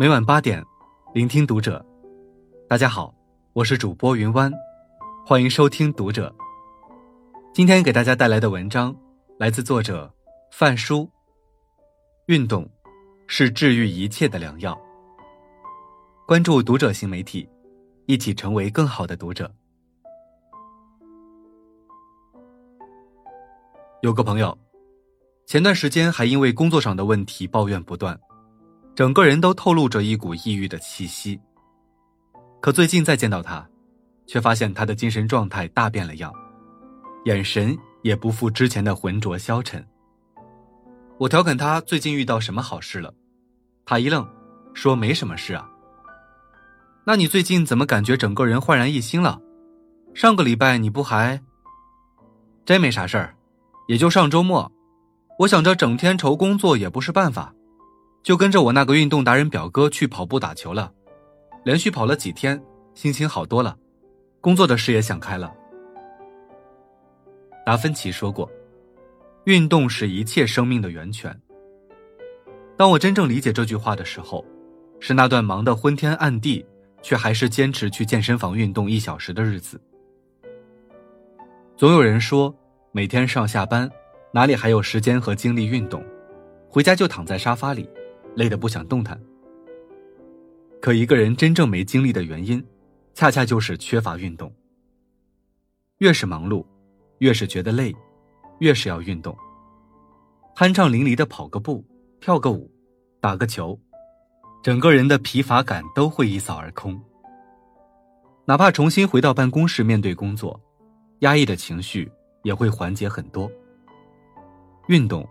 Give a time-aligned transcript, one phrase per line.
[0.00, 0.64] 每晚八点，
[1.12, 1.84] 聆听读者。
[2.68, 3.12] 大家好，
[3.52, 4.48] 我是主播云湾，
[5.26, 6.32] 欢迎收听读者。
[7.52, 8.96] 今天给大家带来的文章
[9.40, 10.08] 来自作者
[10.52, 11.10] 范书。
[12.26, 12.70] 运动
[13.26, 14.80] 是治愈一切的良药。
[16.28, 17.48] 关注读者新媒体，
[18.06, 19.52] 一起成为更好的读者。
[24.02, 24.56] 有个朋友，
[25.44, 28.16] 前段时间还因为工作上的问题抱怨不断。
[28.98, 31.40] 整个人都透露着一股抑郁的气息。
[32.60, 33.64] 可最近再见到他，
[34.26, 36.32] 却发现他的精神状态大变了样，
[37.24, 39.86] 眼神也不复之前的浑浊消沉。
[41.16, 43.14] 我调侃他最近遇到什么好事了，
[43.86, 44.28] 他一愣，
[44.74, 45.70] 说没什么事啊。
[47.04, 49.40] 那你最近怎么感觉整个人焕然一新了？
[50.12, 51.40] 上个礼拜你不还……
[52.66, 53.36] 真没啥事儿，
[53.86, 54.72] 也就上周末，
[55.38, 57.54] 我想着整天愁工作也不是办法。
[58.22, 60.92] 就跟着我那个运动达人表哥去跑步打球了，
[61.64, 62.60] 连续跑了几天，
[62.94, 63.76] 心情好多了，
[64.40, 65.52] 工作的事也想开了。
[67.64, 68.50] 达芬奇说过
[69.44, 71.34] ：“运动是一切生命的源泉。”
[72.76, 74.44] 当我真正理解这句话的时候，
[75.00, 76.64] 是那段忙得昏天暗地，
[77.02, 79.80] 却还是坚持去健身房运动一小时的日子。
[81.76, 82.54] 总有人说，
[82.92, 83.90] 每天上下班，
[84.32, 86.04] 哪里还有时间和精力运动？
[86.68, 87.88] 回家就躺在沙发里。
[88.34, 89.20] 累得不想动弹。
[90.80, 92.64] 可一个人真正没精力的原因，
[93.14, 94.52] 恰恰就是缺乏运动。
[95.98, 96.64] 越是忙碌，
[97.18, 97.94] 越是觉得累，
[98.60, 99.36] 越是要运动。
[100.54, 101.84] 酣畅淋漓的跑个步、
[102.20, 102.70] 跳个舞、
[103.20, 103.78] 打个球，
[104.62, 107.00] 整个人的疲乏感都会一扫而空。
[108.44, 110.60] 哪怕重新回到办公室面对工作，
[111.20, 112.10] 压抑的情绪
[112.44, 113.50] 也会缓解很多。
[114.86, 115.28] 运动，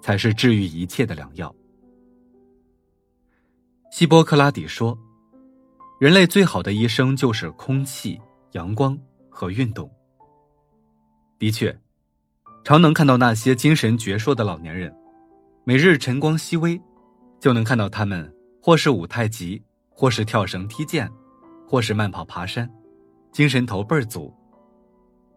[0.00, 1.54] 才是治愈一切的良药。
[3.90, 4.96] 希波克拉底说
[5.98, 8.20] ：“人类最好的医生就是空气、
[8.52, 8.96] 阳光
[9.28, 9.90] 和运动。”
[11.40, 11.76] 的确，
[12.62, 14.94] 常能看到那些精神矍铄的老年人，
[15.64, 16.80] 每日晨光熹微，
[17.40, 18.32] 就能看到他们
[18.62, 21.10] 或是舞太极，或是跳绳踢毽，
[21.66, 22.70] 或是慢跑爬山，
[23.32, 24.32] 精神头倍儿足，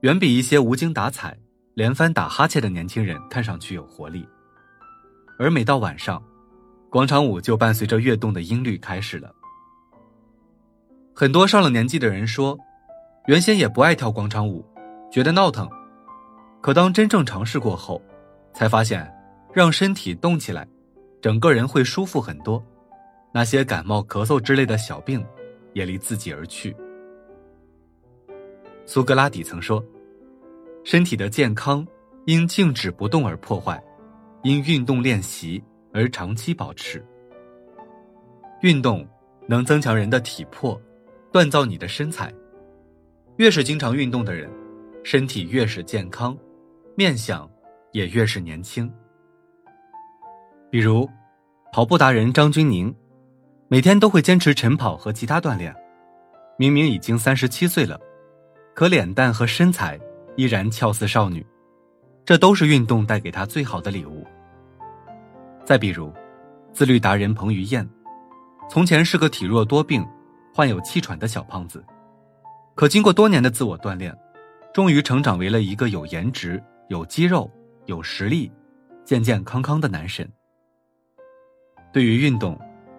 [0.00, 1.36] 远比一些无精打采、
[1.72, 4.28] 连番打哈欠的年轻人看上去有活力。
[5.38, 6.22] 而每到晚上，
[6.92, 9.34] 广场舞就伴随着跃动的音律开始了。
[11.14, 12.58] 很多上了年纪的人说，
[13.24, 14.62] 原先也不爱跳广场舞，
[15.10, 15.66] 觉得闹腾。
[16.60, 18.02] 可当真正尝试过后，
[18.52, 19.10] 才发现，
[19.54, 20.68] 让身体动起来，
[21.22, 22.62] 整个人会舒服很多。
[23.32, 25.24] 那些感冒、咳嗽之类的小病，
[25.72, 26.76] 也离自己而去。
[28.84, 29.82] 苏格拉底曾说
[30.84, 31.86] ：“身体的健康
[32.26, 33.82] 因静止不动而破坏，
[34.42, 37.04] 因运动练习。”而长期保持
[38.62, 39.06] 运动，
[39.48, 40.80] 能增强人的体魄，
[41.32, 42.32] 锻造你的身材。
[43.36, 44.50] 越是经常运动的人，
[45.02, 46.36] 身体越是健康，
[46.94, 47.50] 面相
[47.92, 48.92] 也越是年轻。
[50.70, 51.08] 比如，
[51.72, 52.94] 跑步达人张钧宁，
[53.68, 55.74] 每天都会坚持晨跑和其他锻炼。
[56.56, 57.98] 明明已经三十七岁了，
[58.74, 59.98] 可脸蛋和身材
[60.36, 61.44] 依然俏似少女，
[62.24, 64.24] 这都是运动带给他最好的礼物。
[65.64, 66.12] 再比如，
[66.72, 67.88] 自律达人彭于晏，
[68.68, 70.06] 从前是个体弱多病、
[70.52, 71.84] 患有气喘的小胖子，
[72.74, 74.16] 可经过多年的自我锻炼，
[74.74, 77.50] 终于成长为了一个有颜值、有肌肉、
[77.86, 78.50] 有实力、
[79.04, 80.28] 健健康康的男神。
[81.92, 82.58] 对于运动，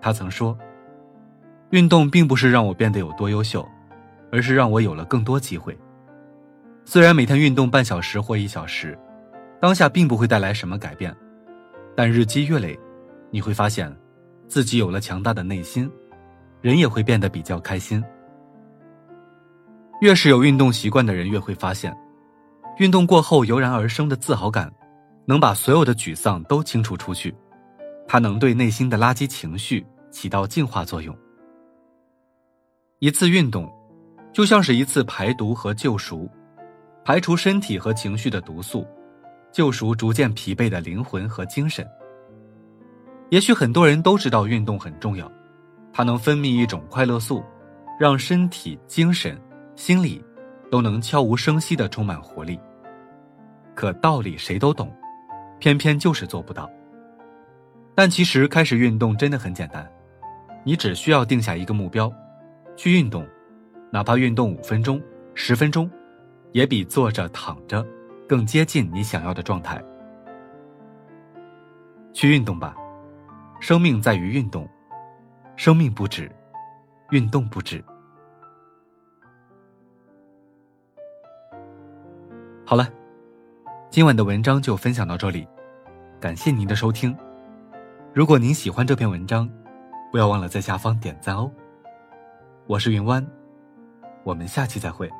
[0.00, 0.56] 他曾说
[1.70, 3.66] ：“运动并不是让我变得有多优秀，
[4.30, 5.76] 而是让我有了更多机会。
[6.84, 8.96] 虽然每天运动半小时或一小时，
[9.60, 11.12] 当下并不会带来什么改变。”
[11.96, 12.78] 但日积月累，
[13.30, 13.94] 你会发现，
[14.48, 15.90] 自己有了强大的内心，
[16.60, 18.02] 人也会变得比较开心。
[20.00, 21.96] 越是有运动习惯的人，越会发现，
[22.78, 24.72] 运动过后油然而生的自豪感，
[25.24, 27.34] 能把所有的沮丧都清除出去，
[28.08, 31.16] 它能对内心的垃圾情绪起到净化作用。
[32.98, 33.72] 一次运动，
[34.32, 36.28] 就像是一次排毒和救赎，
[37.04, 38.84] 排除身体和情绪的毒素。
[39.54, 41.88] 救赎逐渐疲惫的灵魂和精神。
[43.30, 45.30] 也许很多人都知道运动很重要，
[45.92, 47.40] 它能分泌一种快乐素，
[48.00, 49.40] 让身体、精神、
[49.76, 50.20] 心理
[50.72, 52.58] 都能悄无声息的充满活力。
[53.76, 54.92] 可道理谁都懂，
[55.60, 56.68] 偏偏就是做不到。
[57.94, 59.88] 但其实开始运动真的很简单，
[60.64, 62.12] 你只需要定下一个目标，
[62.74, 63.24] 去运动，
[63.92, 65.00] 哪怕运动五分钟、
[65.32, 65.88] 十分钟，
[66.50, 67.86] 也比坐着躺着。
[68.28, 69.82] 更接近你想要的状态。
[72.12, 72.76] 去运动吧，
[73.60, 74.68] 生命在于运动。
[75.56, 76.30] 生命不止，
[77.10, 77.84] 运动不止。
[82.66, 82.88] 好了，
[83.90, 85.46] 今晚的文章就分享到这里，
[86.18, 87.16] 感谢您的收听。
[88.12, 89.48] 如果您喜欢这篇文章，
[90.10, 91.50] 不要忘了在下方点赞哦。
[92.66, 93.24] 我是云湾，
[94.24, 95.10] 我们下期再会。